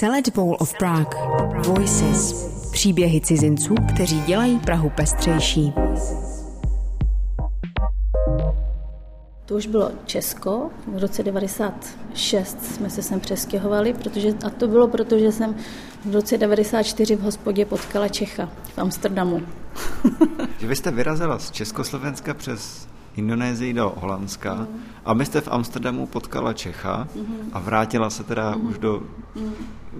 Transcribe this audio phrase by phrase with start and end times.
[0.00, 1.14] Salad Bowl of Prague.
[1.66, 2.32] Voices.
[2.72, 5.72] Příběhy cizinců, kteří dělají Prahu pestřejší.
[9.46, 10.70] To už bylo Česko.
[10.86, 15.56] V roce 96 jsme se sem přestěhovali, protože, a to bylo proto, že jsem
[16.04, 19.42] v roce 94 v hospodě potkala Čecha v Amsterdamu.
[20.60, 24.82] vy jste vyrazila z Československa přes Indonésii do Holandska mm.
[25.04, 27.50] a my jste v Amsterdamu potkala Čecha mm.
[27.52, 28.66] a vrátila se teda mm.
[28.66, 29.02] už do
[29.34, 29.52] mm.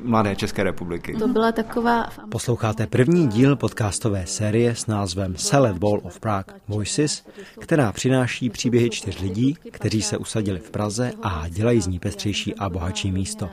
[0.05, 1.17] mladé České republiky.
[1.19, 2.09] To byla taková...
[2.29, 7.27] Posloucháte první díl podcastové série s názvem Salad Bowl of Prague Voices,
[7.59, 12.55] která přináší příběhy čtyř lidí, kteří se usadili v Praze a dělají z ní pestřejší
[12.55, 13.49] a bohatší místo.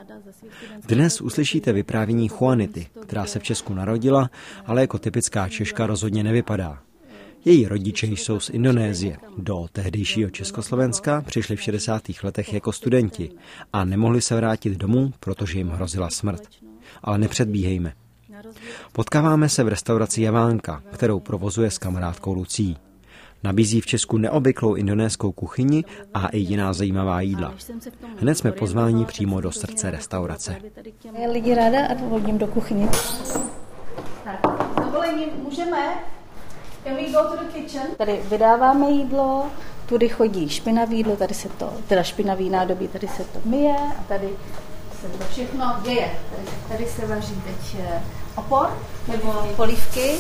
[0.87, 4.29] Dnes uslyšíte vyprávění Juanity, která se v Česku narodila,
[4.65, 6.79] ale jako typická Češka rozhodně nevypadá.
[7.45, 9.17] Její rodiče jsou z Indonésie.
[9.37, 12.01] Do tehdejšího Československa přišli v 60.
[12.23, 13.31] letech jako studenti
[13.73, 16.41] a nemohli se vrátit domů, protože jim hrozila smrt.
[17.03, 17.93] Ale nepředbíhejme.
[18.91, 22.77] Potkáváme se v restauraci Javánka, kterou provozuje s kamarádkou Lucí.
[23.43, 25.83] Nabízí v Česku neobvyklou indonéskou kuchyni
[26.13, 27.53] a i jiná zajímavá jídla.
[28.17, 30.55] Hned jsme pozváni přímo do srdce restaurace.
[31.19, 31.93] Já lidi ráda a
[32.31, 32.87] do kuchyně.
[34.23, 34.39] Tak,
[34.85, 36.16] dovolení můžeme?
[36.87, 37.87] Can we go to the kitchen?
[37.97, 39.45] Tady vydáváme jídlo,
[39.85, 44.03] tudy chodí špinavý jídlo, tady se to, teda špinavý nádobí, tady se to myje a
[44.07, 44.29] tady
[45.01, 46.11] se to všechno děje.
[46.35, 48.01] Tady, tady se vaří teď eh,
[48.35, 48.77] opor
[49.07, 50.15] nebo polívky,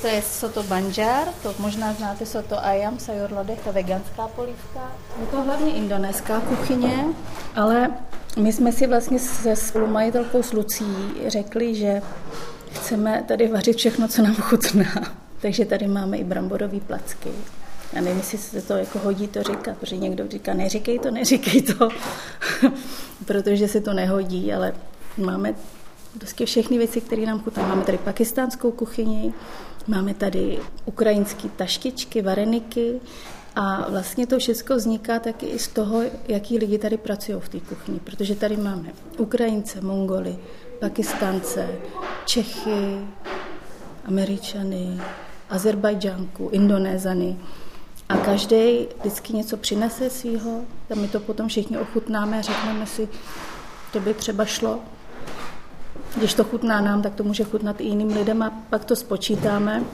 [0.00, 4.92] to je soto banjar, to možná znáte soto ayam, sayur lodeh, to veganská polívka.
[5.20, 7.04] Je to hlavně indonéská kuchyně,
[7.54, 7.90] ale
[8.36, 10.84] my jsme si vlastně se spolumajitelkou s Lucí
[11.26, 12.02] řekli, že
[12.72, 14.84] chceme tady vařit všechno, co nám chutná.
[15.42, 17.30] Takže tady máme i bramborové placky.
[17.92, 21.62] Já nevím, jestli se to jako hodí to říkat, protože někdo říká, neříkej to, neříkej
[21.62, 21.88] to,
[23.24, 24.74] protože se to nehodí, ale
[25.16, 25.54] máme
[26.18, 27.66] prostě všechny věci, které nám chutná.
[27.66, 29.34] Máme tady pakistánskou kuchyni,
[29.86, 33.00] máme tady ukrajinské taštičky, vareniky
[33.56, 37.60] a vlastně to všechno vzniká taky i z toho, jaký lidi tady pracují v té
[37.60, 38.88] kuchyni, protože tady máme
[39.18, 40.36] Ukrajince, Mongoly,
[40.80, 41.68] Pakistánce,
[42.24, 42.98] Čechy,
[44.04, 45.00] Američany,
[45.50, 47.36] Azerbajdžánku, Indonézany.
[48.08, 50.60] A každý vždycky něco přinese svýho,
[50.90, 53.08] a my to potom všichni ochutnáme a řekneme si,
[53.92, 54.80] to by třeba šlo.
[56.16, 59.84] Když to chutná nám, tak to může chutnat i jiným lidem a pak to spočítáme,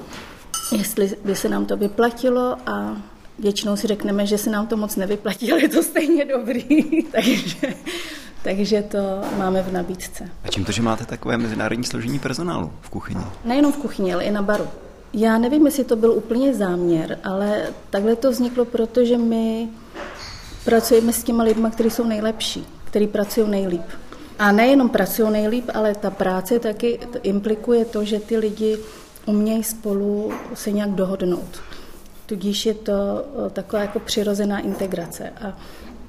[0.79, 2.97] jestli by se nám to vyplatilo a
[3.39, 7.03] většinou si řekneme, že se nám to moc nevyplatí, ale je to stejně dobrý.
[7.13, 7.75] takže,
[8.43, 8.99] takže to
[9.39, 10.31] máme v nabídce.
[10.45, 13.25] A čím to, že máte takové mezinárodní složení personálu v kuchyni?
[13.45, 14.69] Nejenom v kuchyni, ale i na baru.
[15.17, 19.69] Já nevím, jestli to byl úplně záměr, ale takhle to vzniklo, protože my
[20.65, 23.83] pracujeme s těma lidmi, kteří jsou nejlepší, kteří pracují nejlíp.
[24.39, 28.79] A nejenom pracují nejlíp, ale ta práce taky implikuje to, že ty lidi
[29.27, 31.61] umějí spolu se nějak dohodnout.
[32.27, 35.31] Tudíž je to eh, taková jako přirozená integrace.
[35.31, 35.59] A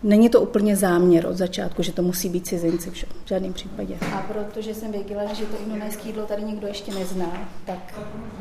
[0.05, 3.97] Není to úplně záměr od začátku, že to musí být cizinci v žádném případě.
[4.15, 7.99] A protože jsem věděla, že to indonéské jídlo tady nikdo ještě nezná, tak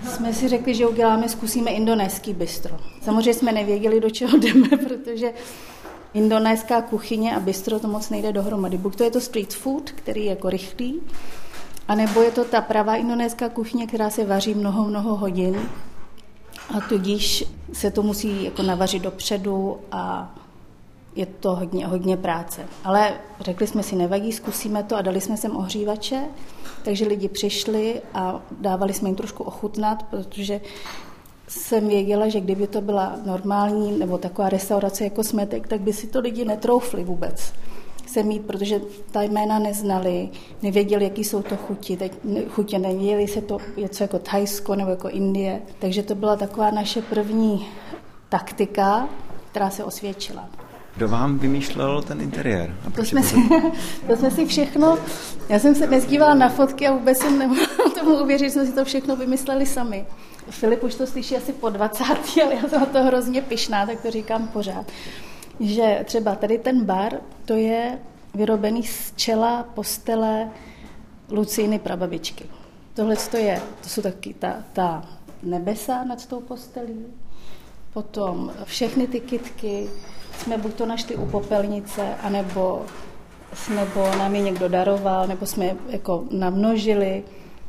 [0.09, 2.77] jsme si řekli, že uděláme, zkusíme indonéský bistro.
[3.03, 5.33] Samozřejmě jsme nevěděli, do čeho jdeme, protože
[6.15, 8.79] indonéská kuchyně a bistro to moc nejde dohromady.
[8.79, 11.01] Buď to je to street food, který je jako rychlý,
[11.89, 15.69] anebo je to ta pravá indonéská kuchyně, která se vaří mnoho, mnoho hodin
[16.77, 20.35] a tudíž se to musí jako navařit dopředu a
[21.17, 22.67] je to hodně, hodně práce.
[22.85, 26.25] Ale řekli jsme si, nevadí, zkusíme to a dali jsme sem ohřívače,
[26.85, 30.61] takže lidi přišli a dávali jsme jim trošku ochutnat, protože
[31.49, 36.07] jsem věděla, že kdyby to byla normální nebo taková restaurace jako Smetek, tak by si
[36.07, 37.53] to lidi netroufli vůbec
[38.07, 38.81] se mít, protože
[39.11, 40.29] ta jména neznali,
[40.63, 42.13] nevěděli, jaký jsou to chuti, teď
[42.49, 47.03] chutě nevěděli se to něco jako Thajsko nebo jako Indie, takže to byla taková naše
[47.03, 47.67] první
[48.29, 49.09] taktika,
[49.51, 50.49] která se osvědčila.
[50.97, 52.77] Kdo vám vymýšlel ten interiér?
[52.87, 53.37] A to, jsme si,
[54.07, 54.99] to jsme si všechno,
[55.49, 57.67] já jsem se nezdívala na fotky a vůbec jsem nemohla
[58.01, 60.07] tomu uvěřit, že jsme si to všechno vymysleli sami.
[60.51, 62.05] Filip už to slyší asi po 20,
[62.45, 64.87] ale já jsem na to hrozně pišná, tak to říkám pořád.
[65.61, 67.13] Že třeba tady ten bar,
[67.45, 67.99] to je
[68.35, 70.51] vyrobený z čela postele
[71.31, 72.45] Lucíny prababičky.
[72.95, 75.09] Tohle to je, to jsou taky ta, ta
[75.43, 77.07] nebesa nad tou postelí,
[77.95, 79.91] potom všechny ty kitky,
[80.39, 82.87] jsme buď to našli u popelnice, anebo
[83.69, 87.23] nebo nám je někdo daroval, nebo jsme jako namnožili.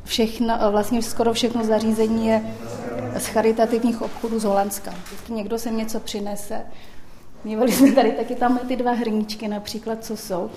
[0.03, 2.55] Všechno, vlastně skoro všechno zařízení je
[3.17, 4.93] z charitativních obchodů z Holandska.
[5.29, 6.61] Někdo sem něco přinese.
[7.43, 10.49] Měli jsme tady taky tam ty dva hrníčky například, co jsou.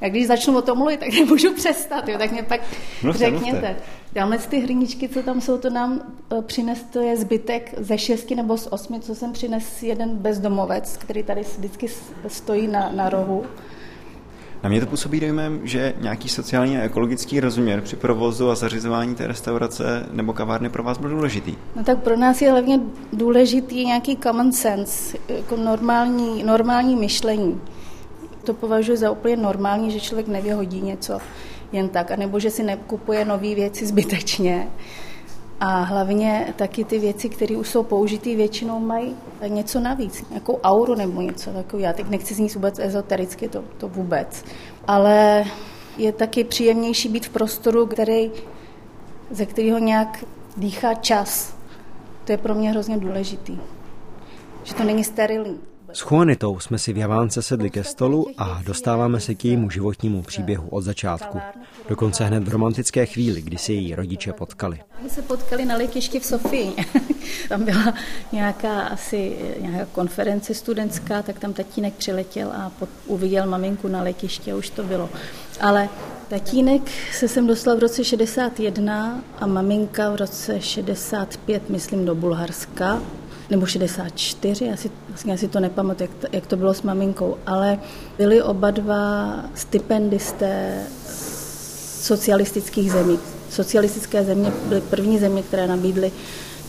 [0.00, 2.60] Já když začnu o tom mluvit, tak nemůžu přestat, jo, tak mě pak
[3.02, 3.50] Mluvte, řekněte.
[3.50, 3.76] mluvte.
[4.12, 6.00] Dáme ty hrníčky, co tam jsou, to nám
[6.38, 10.96] eh, přines, to je zbytek ze šesti nebo z osmi, co jsem přines jeden bezdomovec,
[10.96, 11.86] který tady vždycky
[12.28, 13.44] stojí na, na rohu.
[14.62, 19.14] Na mě to působí dojmem, že nějaký sociální a ekologický rozměr při provozu a zařizování
[19.14, 21.54] té restaurace nebo kavárny pro vás byl důležitý.
[21.76, 22.80] No tak pro nás je hlavně
[23.12, 27.60] důležitý nějaký common sense, jako normální, normální myšlení.
[28.44, 31.18] To považuji za úplně normální, že člověk nevyhodí něco
[31.72, 34.68] jen tak, anebo že si nekupuje nové věci zbytečně.
[35.60, 39.16] A hlavně taky ty věci, které už jsou použité, většinou mají
[39.48, 41.86] něco navíc, nějakou auru nebo něco takového.
[41.88, 44.44] Já teď nechci znít vůbec ezotericky, to, to vůbec.
[44.86, 45.44] Ale
[45.96, 48.30] je taky příjemnější být v prostoru, který,
[49.30, 50.24] ze kterého nějak
[50.56, 51.56] dýchá čas.
[52.24, 53.58] To je pro mě hrozně důležitý.
[54.64, 55.58] Že to není sterilní.
[55.94, 60.22] S Juanitou jsme si v Javánce sedli ke stolu a dostáváme se k jejímu životnímu
[60.22, 61.38] příběhu od začátku.
[61.88, 64.80] Dokonce hned v romantické chvíli, kdy si její rodiče potkali.
[65.02, 66.72] My se potkali na letišti v Sofii.
[67.48, 67.94] tam byla
[68.32, 72.72] nějaká asi nějaká konference studentská, tak tam tatínek přiletěl a
[73.06, 75.10] uviděl maminku na letišti a už to bylo.
[75.60, 75.88] Ale
[76.28, 76.82] tatínek
[77.12, 83.02] se sem dostal v roce 61 a maminka v roce 65, myslím, do Bulharska
[83.50, 87.78] nebo 64, asi, vlastně asi to nepamatuji, jak to, jak to bylo s maminkou, ale
[88.18, 90.82] byli oba dva stipendisté
[92.00, 93.18] socialistických zemí.
[93.50, 96.12] Socialistické země byly první země, které nabídly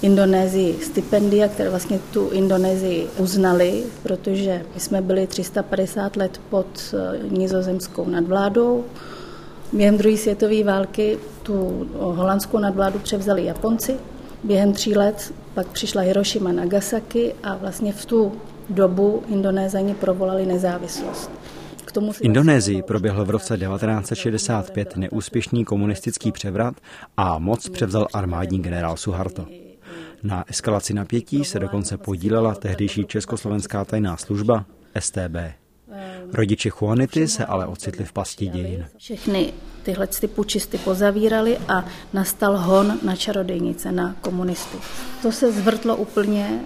[0.02, 7.20] Indonésii stipendia, které vlastně tu Indonésii uznali, protože my jsme byli 350 let pod eh,
[7.30, 8.86] nizozemskou nadvládou.
[9.74, 13.96] Během druhé světové války tu holandskou nadvládu převzali Japonci.
[14.44, 18.32] Během tří let pak přišla Hiroshima Nagasaki a vlastně v tu
[18.70, 21.32] dobu Indonézani provolali nezávislost.
[21.86, 26.76] K tomu v Indonésii proběhl v roce 1965 neúspěšný komunistický převrat
[27.18, 29.46] a moc převzal armádní generál Suharto.
[30.24, 34.66] Na eskalaci napětí se dokonce podílela tehdejší československá tajná služba
[35.00, 35.65] STB.
[36.34, 38.86] Rodiče Juanity se ale ocitli v pasti dějin.
[38.98, 39.54] Všechny
[39.84, 44.78] tyhle ty pučisty pozavírali a nastal hon na čarodejnice, na komunisty.
[45.22, 46.60] To se zvrtlo úplně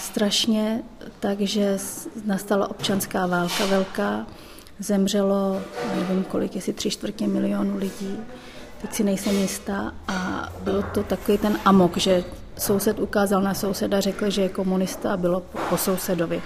[0.00, 0.82] strašně,
[1.20, 1.78] takže
[2.24, 4.26] nastala občanská válka velká,
[4.78, 5.62] zemřelo,
[5.94, 8.16] nevím kolik, jestli tři čtvrtě milionu lidí,
[8.82, 12.24] teď si nejsem jistá a bylo to takový ten amok, že
[12.58, 16.42] soused ukázal na souseda, řekl, že je komunista a bylo po sousedovi.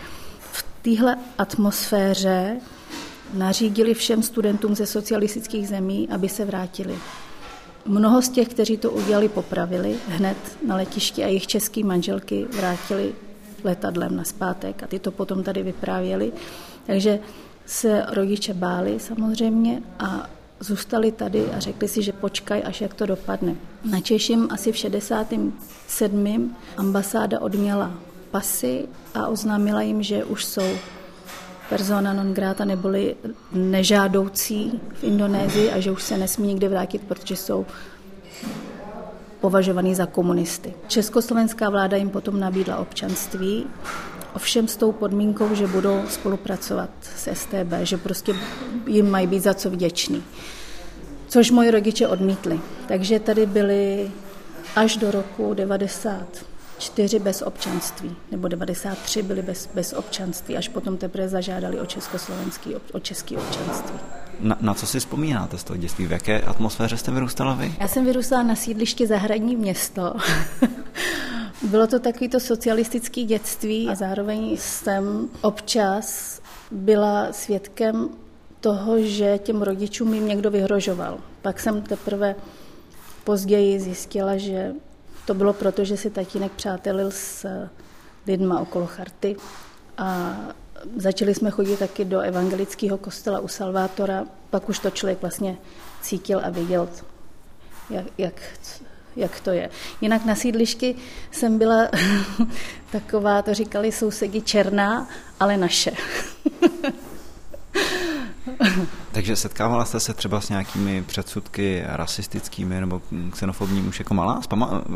[0.83, 2.57] Téhle atmosféře
[3.35, 6.99] nařídili všem studentům ze socialistických zemí, aby se vrátili.
[7.87, 10.37] Mnoho z těch, kteří to udělali, popravili hned
[10.67, 13.13] na letišti a jejich český manželky vrátili
[13.65, 16.33] letadlem na zpátek a ty to potom tady vyprávěli.
[16.87, 17.19] Takže
[17.67, 20.31] se rodiče báli samozřejmě a
[20.61, 23.57] zůstali tady a řekli si, že počkaj, až jak to dopadne.
[23.91, 26.57] Na Češím asi v 67.
[26.77, 27.93] ambasáda odměla
[28.33, 30.77] pasy a oznámila jim, že už jsou
[31.69, 33.17] persona non grata neboli
[33.53, 37.67] nežádoucí v Indonésii a že už se nesmí nikde vrátit, protože jsou
[39.41, 40.75] považovaný za komunisty.
[40.89, 43.67] Československá vláda jim potom nabídla občanství,
[44.35, 48.35] ovšem s tou podmínkou, že budou spolupracovat s STB, že prostě
[48.87, 50.23] jim mají být za co vděční.
[51.29, 52.61] Což moji rodiče odmítli.
[52.89, 54.11] Takže tady byli
[54.77, 56.52] až do roku 90
[56.83, 62.75] čtyři bez občanství, nebo 93 byli bez, bez občanství, až potom teprve zažádali o československý,
[62.93, 63.99] o český občanství.
[64.41, 66.07] Na, na co si vzpomínáte z toho dětství?
[66.07, 67.75] V jaké atmosféře jste vyrůstala vy?
[67.81, 70.15] Já jsem vyrůstala na sídlišti Zahradní město.
[71.63, 78.09] Bylo to takový to socialistické dětství a zároveň jsem občas byla svědkem
[78.61, 81.19] toho, že těm rodičům jim někdo vyhrožoval.
[81.43, 82.35] Pak jsem teprve
[83.25, 84.73] později zjistila, že
[85.27, 87.47] to bylo proto, že si tatínek přátelil s
[88.27, 89.37] lidma okolo charty
[89.99, 90.37] a
[90.97, 95.57] začali jsme chodit taky do evangelického kostela u Salvátora, pak už to člověk vlastně
[96.01, 96.89] cítil a viděl,
[97.91, 98.35] jak, jak,
[99.17, 99.71] jak to je.
[100.01, 100.95] Jinak na sídlišky
[101.31, 101.89] jsem byla
[102.93, 105.09] taková, to říkali sousedi černá,
[105.41, 105.93] ale naše.
[109.13, 114.41] Takže setkávala jste se třeba s nějakými předsudky rasistickými nebo xenofobními už jako malá?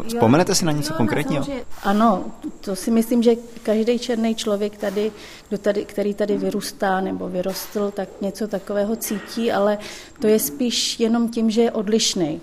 [0.08, 1.40] Vzpomenete si na něco jo, konkrétního?
[1.40, 2.24] Na to, že, ano,
[2.60, 5.12] to si myslím, že každý černý člověk tady,
[5.48, 9.78] kdo tady, který tady vyrůstá nebo vyrostl, tak něco takového cítí, ale
[10.20, 12.40] to je spíš jenom tím, že je odlišný.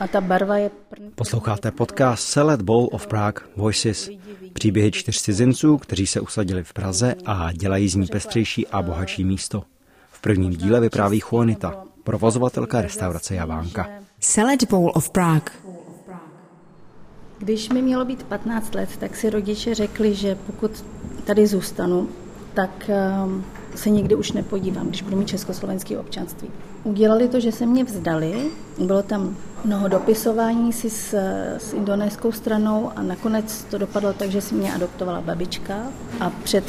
[0.00, 0.70] A ta barva je...
[1.14, 4.10] Posloucháte podcast Select Bowl of Prague Voices.
[4.52, 9.24] Příběhy čtyř cizinců, kteří se usadili v Praze a dělají z ní pestřejší a bohatší
[9.24, 9.62] místo
[10.20, 13.88] V prvním díle vypráví Juanita, provozovatelka restaurace Javánka.
[14.20, 15.50] Salad Bowl of Prague.
[17.38, 20.84] Když mi mělo být 15 let, tak si rodiče řekli, že pokud
[21.24, 22.08] tady zůstanu,
[22.54, 26.48] tak ehm, se nikdy už nepodívám, když budu mít československé občanství.
[26.84, 31.14] Udělali to, že se mě vzdali, bylo tam mnoho dopisování si s,
[31.58, 35.76] s indonéskou stranou a nakonec to dopadlo tak, že si mě adoptovala babička
[36.20, 36.64] a před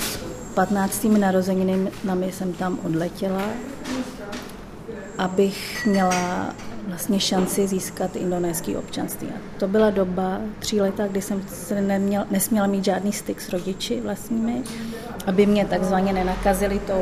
[0.53, 1.03] 15.
[1.03, 3.43] narozeninami jsem tam odletěla,
[5.17, 6.53] abych měla
[6.87, 9.27] vlastně šanci získat indonéský občanství.
[9.27, 13.49] A to byla doba tří leta, kdy jsem se neměl, nesměla mít žádný styk s
[13.49, 14.63] rodiči vlastními,
[15.25, 17.01] aby mě takzvaně nenakazili tou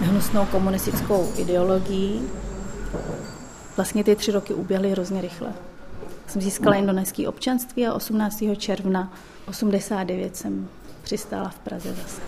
[0.00, 2.22] hnusnou komunistickou ideologií.
[3.76, 5.52] Vlastně ty tři roky uběhly hrozně rychle.
[6.26, 8.44] Jsem získala indonéský občanství a 18.
[8.56, 9.12] června
[9.48, 10.68] 89 jsem
[11.02, 12.20] přistála v Praze zase.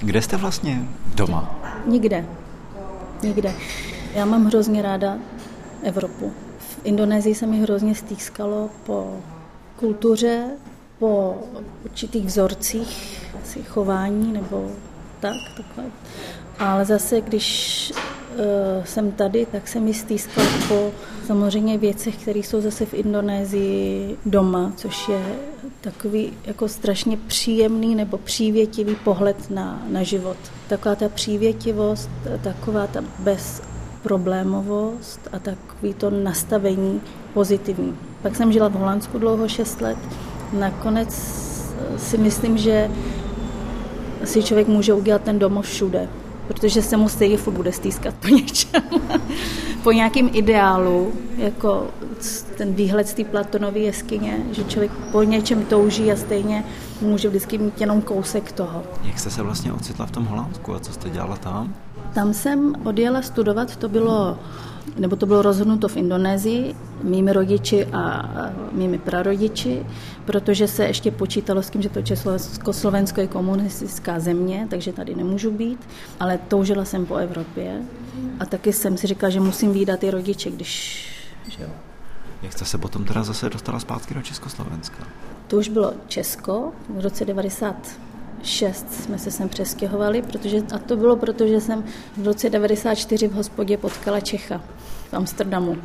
[0.00, 1.60] Kde jste vlastně doma?
[1.86, 2.26] Nikde.
[3.22, 3.54] Nikde.
[4.14, 5.18] Já mám hrozně ráda
[5.82, 6.32] Evropu.
[6.58, 9.20] V Indonésii se mi hrozně stýskalo po
[9.76, 10.46] kultuře,
[10.98, 11.36] po
[11.84, 14.70] určitých vzorcích asi chování nebo
[15.20, 15.84] tak, takhle.
[16.58, 17.92] Ale zase, když
[18.84, 20.90] jsem tady, tak se mi stýskalo po
[21.26, 25.22] samozřejmě věcech, které jsou zase v Indonésii doma, což je
[25.80, 30.36] takový jako strašně příjemný nebo přívětivý pohled na, na život.
[30.68, 32.10] Taková ta přívětivost,
[32.42, 33.62] taková ta bez
[34.02, 37.00] problémovost a takový to nastavení
[37.34, 37.96] pozitivní.
[38.22, 39.98] Pak jsem žila v Holandsku dlouho 6 let.
[40.52, 41.14] Nakonec
[41.96, 42.90] si myslím, že
[44.24, 46.08] si člověk může udělat ten domov všude,
[46.48, 48.82] protože se mu stejně furt bude stýskat po něčem.
[49.82, 51.86] po nějakém ideálu, jako
[52.56, 56.64] ten výhled z té Platonové jeskyně, že člověk po něčem touží a stejně
[57.00, 58.82] může vždycky mít jenom kousek toho.
[59.04, 61.74] Jak jste se vlastně ocitla v tom Holandsku a co jste dělala tam?
[62.14, 64.38] Tam jsem odjela studovat, to bylo
[64.98, 68.30] nebo to bylo rozhodnuto v Indonésii mými rodiči a
[68.72, 69.86] mými prarodiči,
[70.24, 75.50] protože se ještě počítalo s tím, že to Československo je komunistická země, takže tady nemůžu
[75.50, 75.88] být,
[76.20, 77.82] ale toužila jsem po Evropě
[78.40, 81.06] a taky jsem si říkala, že musím výdat i rodiče, když...
[81.48, 81.68] Že jo.
[82.42, 85.04] Jak jste se potom teda zase dostala zpátky do Československa?
[85.46, 87.76] To už bylo Česko v roce 90
[88.44, 91.84] 6 jsme se sem přestěhovali, protože, a to bylo proto, že jsem
[92.16, 94.60] v roce 94 v hospodě potkala Čecha
[95.10, 95.76] v Amsterdamu.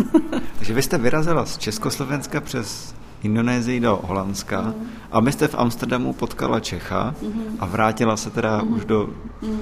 [0.56, 4.86] Takže vy jste vyrazila z Československa přes Indonésii do Holandska mm.
[5.12, 7.56] a my jste v Amsterdamu potkala Čecha mm.
[7.60, 8.72] a vrátila se teda mm.
[8.74, 9.10] už do
[9.42, 9.60] mm.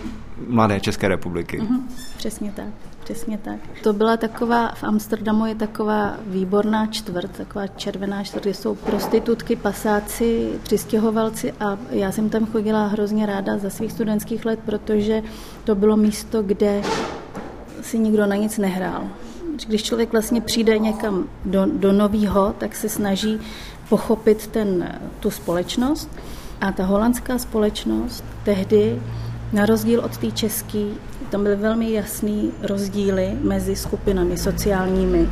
[0.48, 1.60] mladé České republiky.
[1.60, 1.88] Mm.
[2.16, 2.89] Přesně tak.
[3.10, 3.60] Přesně tak.
[3.82, 9.56] To byla taková, v Amsterdamu je taková výborná čtvrt, taková červená čtvrt, kde jsou prostitutky,
[9.56, 15.22] pasáci, přistěhovalci a já jsem tam chodila hrozně ráda za svých studentských let, protože
[15.64, 16.82] to bylo místo, kde
[17.80, 19.08] si nikdo na nic nehrál.
[19.66, 23.40] Když člověk vlastně přijde někam do, do novýho, tak se snaží
[23.88, 26.10] pochopit ten, tu společnost.
[26.60, 29.02] A ta holandská společnost tehdy,
[29.52, 30.84] na rozdíl od té české,
[31.30, 35.28] tam byly velmi jasný rozdíly mezi skupinami sociálními.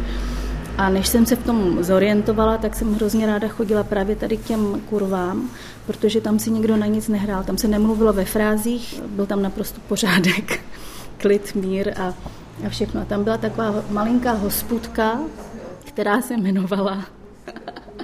[0.79, 4.45] A než jsem se v tom zorientovala, tak jsem hrozně ráda chodila právě tady k
[4.45, 5.51] těm kurvám,
[5.87, 7.45] protože tam si nikdo na nic nehrál.
[7.45, 10.61] Tam se nemluvilo ve frázích, byl tam naprosto pořádek,
[11.19, 12.15] klid, mír a,
[12.67, 13.01] a všechno.
[13.01, 15.19] A tam byla taková malinká hospudka,
[15.85, 17.05] která se jmenovala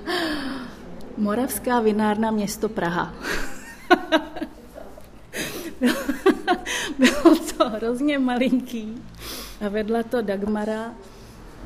[1.16, 3.14] Moravská vinárna město Praha.
[6.98, 9.02] Bylo to hrozně malinký
[9.66, 10.92] a vedla to Dagmara,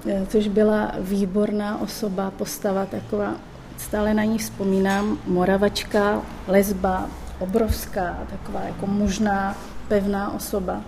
[0.06, 3.36] eh, což byla výborná osoba, postava taková,
[3.78, 9.56] stále na ní vzpomínám, moravačka, lesba, obrovská, taková jako mužná,
[9.88, 10.82] pevná osoba.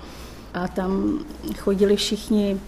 [0.55, 1.19] A tam
[1.59, 2.61] chodili všichni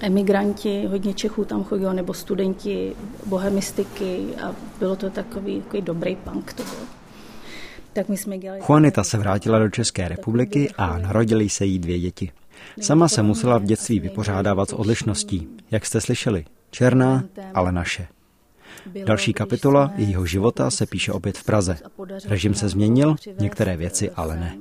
[0.00, 2.96] emigranti, hodně Čechů tam chodilo, nebo studenti
[3.26, 6.99] bohemistiky a bylo to takový, takový dobrý punk to bylo
[7.92, 8.60] tak my jsme dělali...
[8.68, 12.32] Juanita se vrátila do České republiky a narodili se jí dvě děti.
[12.80, 18.06] Sama se musela v dětství vypořádávat s odlišností, jak jste slyšeli, černá, ale naše.
[19.04, 21.78] Další kapitola jejího života se píše opět v Praze.
[22.28, 24.56] Režim se změnil, některé věci ale ne.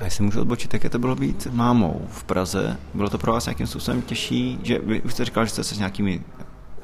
[0.00, 2.76] A jestli můžu odbočit, jak je to bylo být mámou v Praze?
[2.94, 4.58] Bylo to pro vás nějakým způsobem těžší?
[4.62, 6.22] Že vy už jste říkal, že jste se s nějakými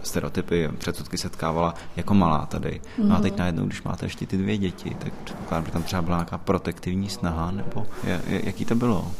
[0.02, 2.80] stereotypy, předsudky setkávala jako malá tady.
[2.98, 3.38] No a teď mhm.
[3.38, 7.08] najednou, když máte ještě ty dvě děti, tak předpokládám, že tam třeba byla nějaká protektivní
[7.08, 9.12] snaha, nebo je, je, jaký to bylo?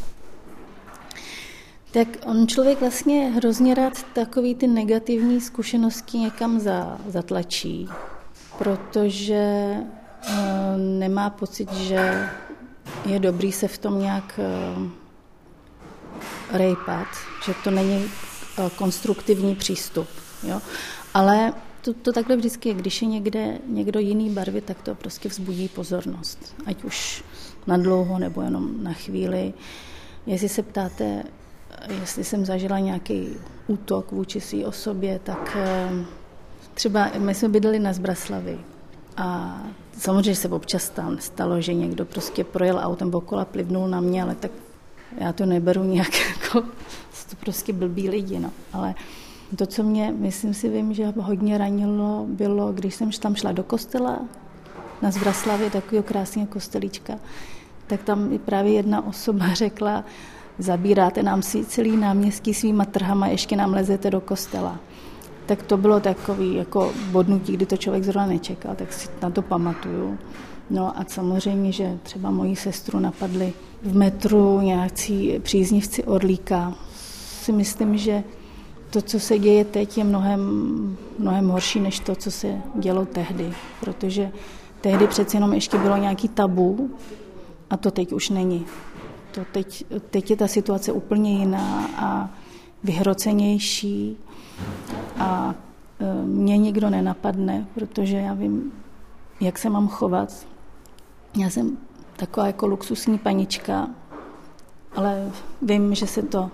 [1.91, 7.89] Tak on člověk vlastně hrozně rád takový ty negativní zkušenosti někam za, zatlačí,
[8.59, 9.75] protože
[10.29, 10.35] uh,
[10.99, 12.29] nemá pocit, že
[13.07, 14.41] je dobrý se v tom nějak
[14.77, 14.89] uh,
[16.53, 17.07] rejpat,
[17.47, 18.05] že to není
[18.59, 20.09] eh, konstruktivní přístup.
[20.43, 20.61] Jo?
[21.15, 21.53] Ale
[21.83, 25.69] to, to takhle vždycky je, když je někde někdo jiný barvy, tak to prostě vzbudí
[25.69, 26.55] pozornost.
[26.67, 27.25] Ať už
[27.67, 29.53] na dlouho nebo jenom na chvíli.
[30.27, 31.23] Jestli se ptáte,
[32.01, 33.29] jestli jsem zažila nějaký
[33.67, 35.91] útok vůči své osobě, tak eh,
[36.75, 38.59] třeba my jsme bydleli na Zbraslavi
[39.17, 39.59] a
[39.99, 44.23] samozřejmě se občas tam stalo, že někdo prostě projel autem okolo a plivnul na mě,
[44.23, 44.51] ale tak
[45.19, 46.61] já to neberu nějak jako,
[47.31, 48.51] to prostě blbý lidi, no.
[48.73, 48.95] Ale
[49.57, 53.63] to, co mě, myslím si, vím, že hodně ranilo, bylo, když jsem tam šla do
[53.63, 54.21] kostela
[55.03, 57.19] na Zvraslavě, takového krásného kostelíčka,
[57.87, 60.05] tak tam právě jedna osoba řekla,
[60.59, 64.79] zabíráte nám si celý náměstí svýma trhama, ještě nám lezete do kostela.
[65.47, 69.43] Tak to bylo takový jako bodnutí, kdy to člověk zrovna nečekal, tak si na to
[69.43, 70.19] pamatuju.
[70.71, 73.53] No a samozřejmě, že třeba moji sestru napadli
[73.83, 76.75] v metru nějací příznivci Orlíka.
[77.43, 78.25] Si myslím, že
[78.91, 80.41] to, co se děje teď, je mnohem,
[81.19, 84.33] mnohem horší než to, co se dělo tehdy, protože
[84.81, 86.91] tehdy přeci jenom ještě bylo nějaký tabu
[87.71, 88.67] a to teď už není.
[89.31, 92.31] To teď, teď je ta situace úplně jiná a
[92.85, 94.17] vyhrocenější
[95.19, 95.55] a
[96.01, 98.73] e, mě nikdo nenapadne, protože já vím,
[99.41, 100.47] jak se mám chovat.
[101.37, 101.79] Já jsem
[102.17, 103.89] taková jako luxusní panička,
[104.97, 106.51] ale vím, že, se to,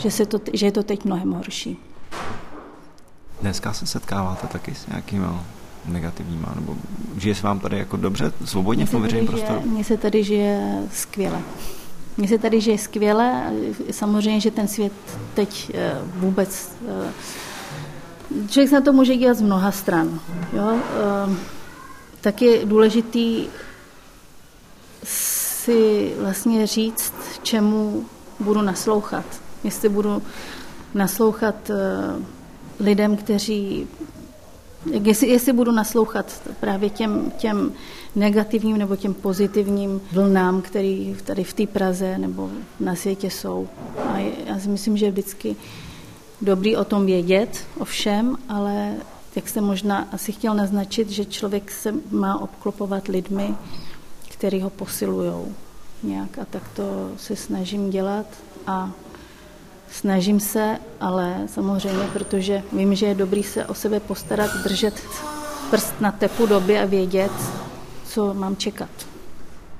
[0.00, 1.78] že, se to, že je to teď mnohem horší.
[3.40, 5.44] Dneska se setkáváte taky s nějakýma
[5.84, 6.76] negativníma, nebo
[7.16, 9.60] žije se vám tady jako dobře, svobodně v tom veřejném prostoru?
[9.60, 11.40] Mně se tady žije skvěle.
[12.16, 13.52] Mně se tady žije skvěle.
[13.90, 14.92] Samozřejmě, že ten svět
[15.34, 16.72] teď eh, vůbec...
[16.88, 17.12] Eh,
[18.48, 20.20] člověk se na to může dívat z mnoha stran.
[20.52, 20.78] Jo?
[20.78, 21.36] Eh,
[22.20, 23.46] tak je důležitý
[25.04, 28.04] si vlastně říct, čemu
[28.40, 29.24] budu naslouchat.
[29.64, 30.22] Jestli budu
[30.94, 31.70] naslouchat
[32.80, 33.88] lidem, kteří
[34.86, 37.72] Jestli, jestli budu naslouchat právě těm, těm
[38.16, 43.68] negativním nebo těm pozitivním vlnám, které tady v té Praze nebo na světě jsou.
[44.08, 45.56] A já si myslím, že je vždycky
[46.42, 48.94] dobrý o tom vědět, o všem, ale
[49.36, 53.54] jak jste možná asi chtěl naznačit, že člověk se má obklopovat lidmi,
[54.28, 55.34] který ho posilují
[56.02, 58.26] nějak a tak to se snažím dělat
[58.66, 58.90] a
[59.90, 65.02] Snažím se, ale samozřejmě, protože vím, že je dobrý se o sebe postarat, držet
[65.70, 67.32] prst na tepu doby a vědět,
[68.04, 68.88] co mám čekat.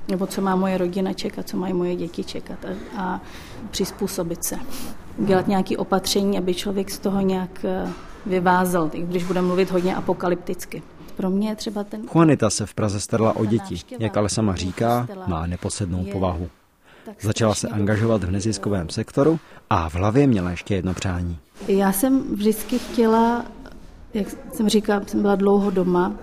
[0.07, 3.21] Nebo co má moje rodina čekat, co mají moje děti čekat a, a
[3.71, 4.55] přizpůsobit se.
[5.17, 7.89] Dělat nějaké opatření, aby člověk z toho nějak eh,
[8.25, 10.83] vyvázal, když bude mluvit hodně apokalypticky.
[11.17, 12.01] Pro mě třeba ten...
[12.15, 13.79] Juanita se v Praze starala o děti.
[13.99, 16.49] Jak ale sama říká, má neposednou povahu.
[17.21, 21.37] Začala se angažovat v neziskovém sektoru a v hlavě měla ještě jedno přání.
[21.67, 23.45] Já jsem vždycky chtěla,
[24.13, 26.13] jak jsem říkala, jsem byla dlouho doma,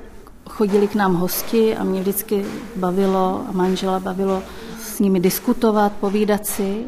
[0.49, 2.45] chodili k nám hosti a mě vždycky
[2.77, 4.43] bavilo a manžela bavilo
[4.83, 6.85] s nimi diskutovat, povídat si,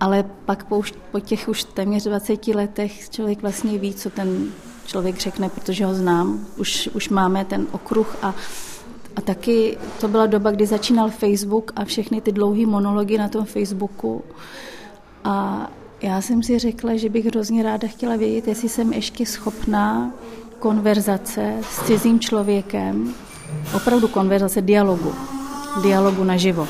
[0.00, 4.46] ale pak po, už, po těch už téměř 20 letech člověk vlastně ví, co ten
[4.86, 6.46] člověk řekne, protože ho znám.
[6.56, 8.34] Už, už máme ten okruh a
[9.16, 13.44] a taky to byla doba, kdy začínal Facebook a všechny ty dlouhé monology na tom
[13.44, 14.24] Facebooku.
[15.24, 15.66] A
[16.02, 20.12] já jsem si řekla, že bych hrozně ráda chtěla vědět, jestli jsem ještě schopná
[20.58, 23.14] konverzace s cizím člověkem,
[23.76, 25.14] opravdu konverzace, dialogu,
[25.82, 26.68] dialogu naživo.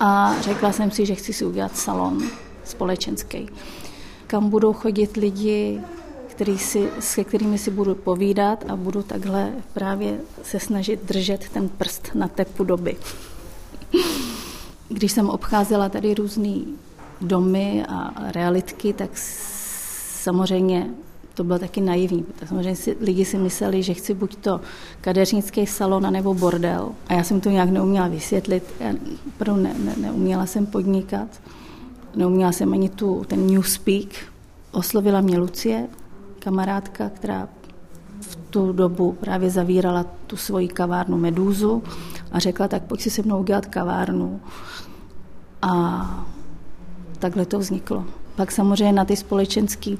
[0.00, 2.18] A řekla jsem si, že chci si udělat salon
[2.64, 3.48] společenský,
[4.26, 5.80] kam budou chodit lidi
[6.42, 11.68] který si, se kterými si budu povídat a budu takhle právě se snažit držet ten
[11.68, 12.96] prst na tepu doby.
[14.88, 16.54] Když jsem obcházela tady různé
[17.20, 19.10] domy a realitky, tak
[20.22, 20.90] samozřejmě
[21.34, 22.26] to bylo taky naivní.
[22.46, 24.60] Samozřejmě si, lidi si mysleli, že chci buď to
[25.00, 26.92] kadeřnický salon, nebo bordel.
[27.08, 28.64] A já jsem to nějak neuměla vysvětlit.
[28.80, 28.92] Já
[29.54, 31.28] ne, ne, neuměla jsem podnikat.
[32.16, 34.08] Neuměla jsem ani tu, ten newspeak.
[34.72, 35.88] Oslovila mě Lucie,
[36.44, 37.48] kamarádka, která
[38.20, 41.82] v tu dobu právě zavírala tu svoji kavárnu Medúzu
[42.32, 44.40] a řekla, tak pojď si se mnou udělat kavárnu.
[45.62, 46.26] A
[47.18, 48.04] takhle to vzniklo.
[48.36, 49.96] Pak samozřejmě na ty společenské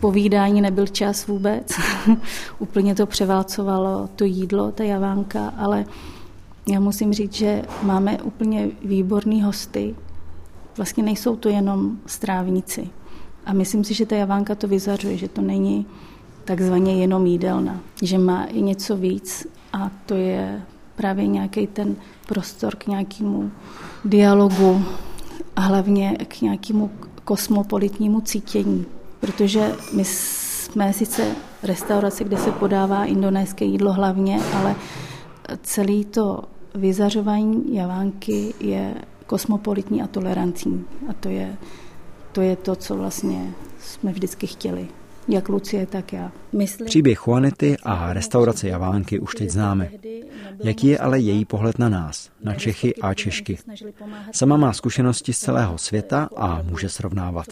[0.00, 1.72] povídání nebyl čas vůbec.
[2.58, 5.84] Úplně to převálcovalo to jídlo, ta javánka, ale
[6.68, 9.94] já musím říct, že máme úplně výborný hosty.
[10.76, 12.90] Vlastně nejsou to jenom strávníci.
[13.46, 15.86] A myslím si, že ta Javánka to vyzařuje, že to není
[16.44, 20.62] takzvaně jenom jídelna, že má i něco víc a to je
[20.96, 21.96] právě nějaký ten
[22.28, 23.50] prostor k nějakému
[24.04, 24.84] dialogu
[25.56, 26.90] a hlavně k nějakému
[27.24, 28.86] kosmopolitnímu cítění,
[29.20, 34.74] protože my jsme sice restaurace, kde se podává indonéské jídlo hlavně, ale
[35.62, 36.42] celý to
[36.74, 38.94] vyzařování javánky je
[39.26, 40.84] kosmopolitní a tolerantní.
[41.08, 41.56] A to je,
[42.32, 44.88] to je to, co vlastně jsme vždycky chtěli
[45.30, 46.32] jak Lucie, tak já.
[46.52, 49.90] Myslím, Příběh Juanity a restaurace Javánky už teď známe.
[50.64, 53.58] Jaký je ale její pohled na nás, na Čechy a Češky?
[54.32, 57.46] Sama má zkušenosti z celého světa a může srovnávat.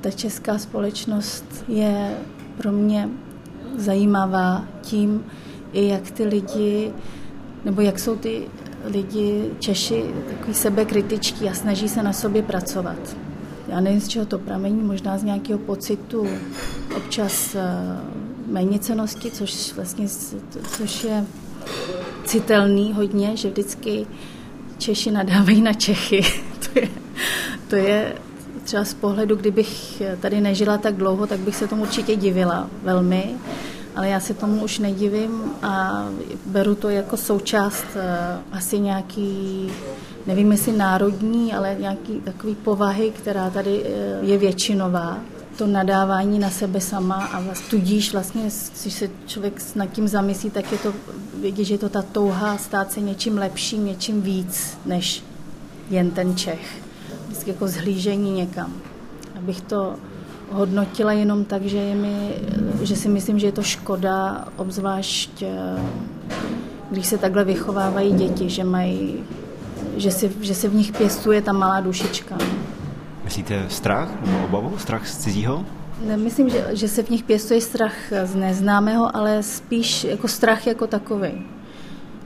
[0.00, 2.16] Ta česká společnost je
[2.56, 3.08] pro mě
[3.76, 5.24] zajímavá tím,
[5.72, 6.92] i jak ty lidi,
[7.64, 8.42] nebo jak jsou ty
[8.84, 13.16] lidi Češi takový sebekritičtí a snaží se na sobě pracovat.
[13.68, 16.26] Já nevím, z čeho to pramení, možná z nějakého pocitu
[16.96, 17.62] občas eh,
[18.46, 20.08] méněcenosti, což vlastně
[20.76, 21.24] což je
[22.24, 24.06] citelný hodně, že vždycky
[24.78, 26.22] Češi nadávají na Čechy.
[26.72, 26.88] to, je,
[27.68, 28.14] to je
[28.64, 33.34] třeba z pohledu, kdybych tady nežila tak dlouho, tak bych se tomu určitě divila velmi,
[33.96, 36.04] ale já se tomu už nedivím a
[36.46, 39.70] beru to jako součást eh, asi nějaký
[40.28, 45.18] nevím jestli národní, ale nějaký takový povahy, která tady eh, je většinová.
[45.58, 48.42] To nadávání na sebe sama a vlast, tudíž vlastně,
[48.82, 50.92] když se člověk nad tím zamyslí, tak je to
[51.40, 55.24] vidět, že je to ta touha stát se něčím lepším, něčím víc, než
[55.90, 56.82] jen ten Čech.
[57.26, 58.72] Vždycky jako zhlížení někam.
[59.38, 59.94] Abych to
[60.50, 62.34] hodnotila jenom tak, že, je mi,
[62.82, 65.82] že si myslím, že je to škoda, obzvlášť eh,
[66.90, 69.24] když se takhle vychovávají děti, že mají
[69.98, 72.38] že, si, že se v nich pěstuje ta malá dušička.
[73.24, 74.78] Myslíte strach nebo obavu?
[74.78, 75.64] Strach z cizího?
[76.06, 80.86] Nemyslím, že, že se v nich pěstuje strach z neznámého, ale spíš jako strach jako
[80.86, 81.30] takový.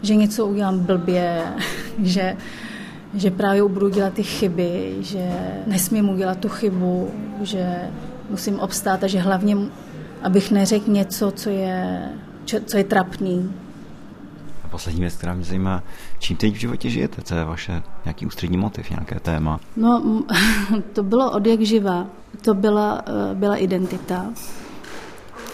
[0.03, 1.43] Že něco udělám blbě,
[2.03, 2.37] že,
[3.15, 5.31] že právě budu dělat ty chyby, že
[5.67, 7.77] nesmím udělat tu chybu, že
[8.31, 9.57] musím obstát a že hlavně,
[10.23, 12.09] abych neřekl něco, co je,
[12.45, 13.53] co je trapný,
[14.73, 15.83] poslední věc, která mě zajímá,
[16.19, 17.23] čím teď v životě žijete?
[17.23, 19.61] Co je vaše nějaký ústřední motiv, nějaké téma?
[19.77, 20.23] No,
[20.93, 22.07] to bylo od jak živa.
[22.43, 24.27] To byla, eh, byla identita.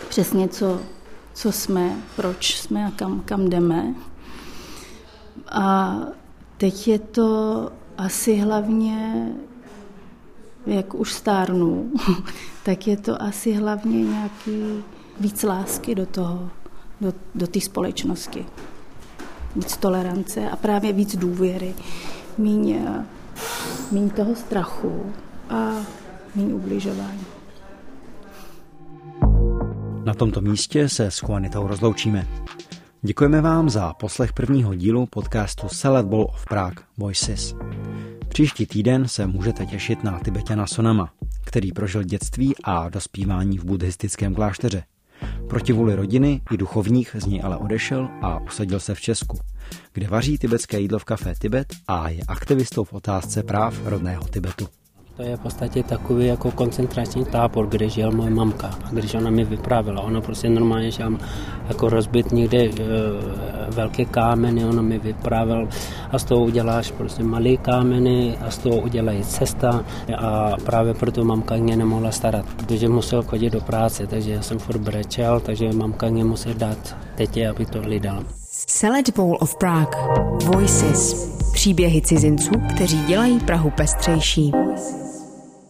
[0.08, 0.80] Přesně co,
[1.34, 3.94] co jsme, proč jsme a kam, kam jdeme.
[5.50, 5.96] A
[6.56, 9.28] teď je to asi hlavně,
[10.66, 11.92] jak už stárnu,
[12.62, 14.84] tak je to asi hlavně nějaký
[15.20, 16.50] víc lásky do toho,
[17.00, 18.46] do, do té společnosti
[19.56, 21.74] víc tolerance a právě víc důvěry,
[22.38, 23.04] míň, eh,
[23.92, 25.12] míň toho strachu
[25.50, 25.70] a
[26.34, 27.24] míň ubližování.
[30.04, 32.28] Na tomto místě se s Juanitou rozloučíme.
[33.02, 37.54] Děkujeme vám za poslech prvního dílu podcastu Salad Bowl of Prague Voices.
[38.28, 41.12] Příští týden se můžete těšit na Tibetana Sonama,
[41.44, 44.82] který prožil dětství a dospívání v buddhistickém klášteře.
[45.48, 49.38] Proti vůli rodiny i duchovních z ní ale odešel a usadil se v Česku,
[49.92, 54.77] kde vaří tibetské jídlo v kafé Tibet a je aktivistou v otázce práv rodného Tibetu.
[55.18, 58.70] To je v podstatě takový jako koncentrační tábor, kde žil moje mamka.
[58.84, 61.18] A když ona mi vyprávěla, ona prostě normálně šel
[61.68, 62.70] jako rozbit někde e,
[63.70, 65.68] velké kámeny, ona mi vyprávěl
[66.10, 69.84] a z toho uděláš prostě malé kámeny a z toho udělají cesta
[70.18, 74.58] a právě proto mamka mě nemohla starat, protože musel chodit do práce, takže já jsem
[74.58, 78.24] furt brečel, takže mamka mě musel dát tetě, aby to hlídala.
[78.50, 79.98] Salad Bowl of Prague.
[80.44, 81.28] Voices.
[81.52, 84.52] Příběhy cizinců, kteří dělají Prahu pestřejší.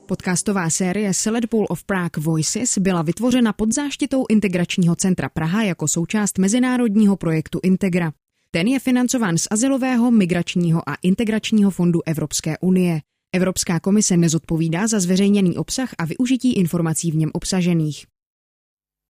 [0.08, 1.12] Podcastová série
[1.50, 7.60] Bowl of Prague Voices byla vytvořena pod záštitou Integračního centra Praha jako součást mezinárodního projektu
[7.62, 8.12] Integra.
[8.50, 13.00] Ten je financován z Azylového, migračního a integračního fondu Evropské unie.
[13.32, 18.06] Evropská komise nezodpovídá za zveřejněný obsah a využití informací v něm obsažených.